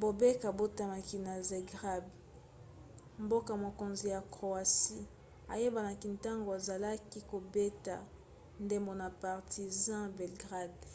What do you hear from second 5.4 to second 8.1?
ayebanaki ntango azalaki kobeta